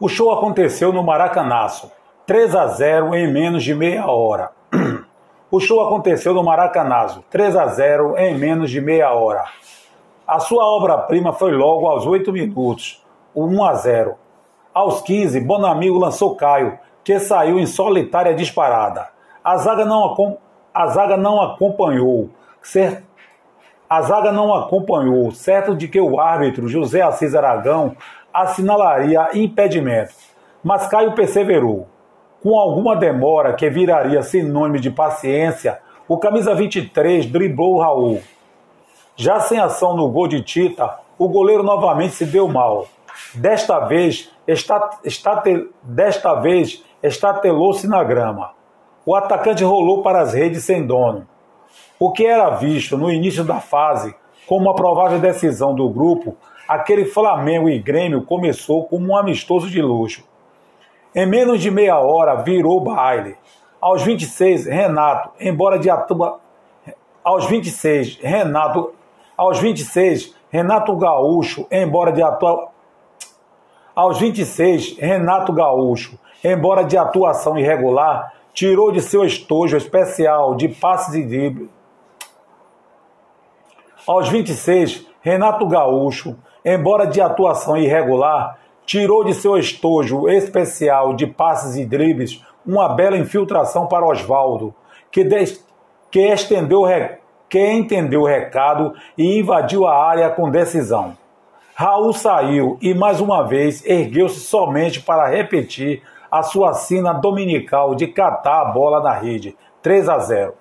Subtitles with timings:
[0.00, 1.92] O show aconteceu no Maracanaço,
[2.24, 4.50] 3 a 0 em menos de meia hora.
[5.52, 9.44] O show aconteceu no Maracanazo, 3 a 0 em menos de meia hora.
[10.24, 14.14] A sua obra-prima foi logo aos 8 minutos, 1 a 0.
[14.72, 19.08] Aos 15, Bonamigo lançou Caio, que saiu em solitária disparada.
[19.42, 20.38] A zaga não,
[20.72, 22.30] a zaga não acompanhou,
[22.62, 23.02] certo?
[23.90, 27.96] A zaga não acompanhou, certo de que o árbitro José Assis Aragão
[28.32, 30.12] assinalaria impedimento.
[30.62, 31.88] Mas Caio perseverou.
[32.40, 38.22] Com alguma demora que viraria sinônimo de paciência, o camisa 23 driblou Raul.
[39.16, 42.86] Já sem ação no gol de Tita, o goleiro novamente se deu mal.
[43.34, 45.42] Desta vez, está, está,
[45.82, 48.52] desta vez estatelou-se na grama.
[49.04, 51.26] O atacante rolou para as redes sem dono.
[51.98, 54.14] O que era visto no início da fase
[54.46, 59.80] como uma provável decisão do grupo, aquele Flamengo e Grêmio começou como um amistoso de
[59.80, 60.24] luxo.
[61.14, 63.36] Em menos de meia hora virou baile.
[63.80, 66.40] Aos 26, Renato, embora de atua...
[67.22, 68.92] aos 26, Renato,
[69.36, 72.70] aos 26, Renato Gaúcho, embora de atua...
[73.94, 81.14] aos 26, Renato Gaúcho, embora de atuação irregular, tirou de seu estojo especial de passes
[81.14, 81.68] e dribles.
[84.06, 91.76] Aos 26, Renato Gaúcho, embora de atuação irregular, tirou de seu estojo especial de passes
[91.76, 94.74] e dribles uma bela infiltração para Oswaldo,
[95.10, 95.24] que,
[96.10, 96.82] que, estendeu,
[97.48, 101.16] que entendeu o recado e invadiu a área com decisão.
[101.74, 108.06] Raul saiu e mais uma vez ergueu-se somente para repetir a sua sina dominical de
[108.06, 110.54] catar a bola na rede, 3 a 0.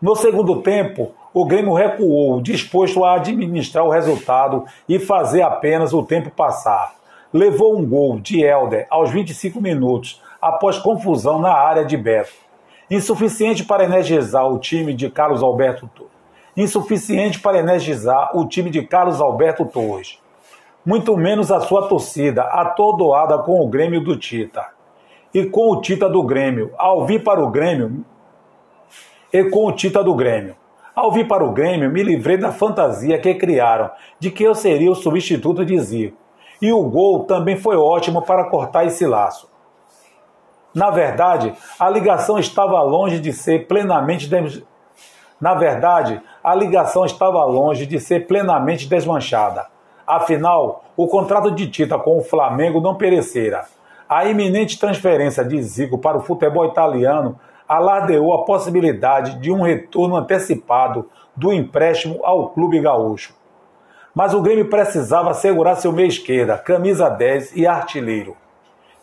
[0.00, 6.02] No segundo tempo, o Grêmio recuou, disposto a administrar o resultado e fazer apenas o
[6.02, 6.94] tempo passar.
[7.32, 12.32] Levou um gol de Helder aos 25 minutos, após confusão na área de Beto.
[12.90, 15.90] Insuficiente para energizar o time de Carlos Alberto
[16.58, 20.18] Insuficiente para energizar o time de Carlos Alberto Torres
[20.88, 24.68] muito menos a sua torcida, atordoada com o Grêmio do Tita.
[25.34, 28.06] E com o Tita do Grêmio, ao vir para o Grêmio,
[29.30, 30.56] e com o Tita do Grêmio.
[30.94, 34.90] Ao vir para o Grêmio, me livrei da fantasia que criaram de que eu seria
[34.90, 36.16] o substituto de Zico.
[36.62, 39.46] E o gol também foi ótimo para cortar esse laço.
[40.74, 44.30] Na verdade, a ligação estava longe de ser plenamente.
[45.38, 49.66] Na verdade, a ligação estava longe de ser plenamente desmanchada.
[50.06, 53.66] Afinal, o contrato de Tita com o Flamengo não perecera.
[54.08, 57.38] A iminente transferência de Zico para o futebol italiano
[57.68, 63.34] alardeou a possibilidade de um retorno antecipado do empréstimo ao clube gaúcho.
[64.14, 68.34] Mas o Grêmio precisava segurar seu meia esquerda, camisa 10 e artilheiro,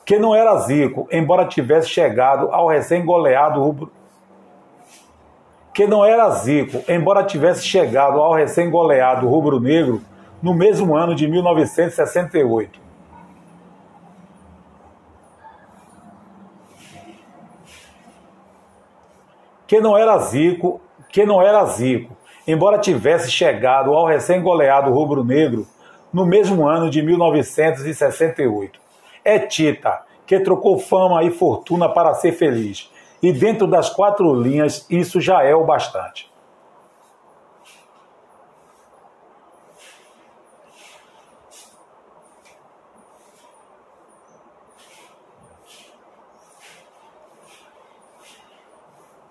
[0.03, 3.61] que não era Zico, embora tivesse chegado ao recém-goleado
[5.75, 10.02] que não era Zico, embora tivesse chegado ao recém-goleado rubro-negro
[10.41, 12.80] no mesmo ano de 1968.
[19.68, 22.16] Que não era Zico, que não era Zico,
[22.47, 25.68] embora tivesse chegado ao recém-goleado rubro-negro
[26.14, 28.80] no mesmo ano de 1968.
[29.25, 32.90] É Tita, que trocou fama e fortuna para ser feliz.
[33.22, 36.30] E dentro das quatro linhas, isso já é o bastante.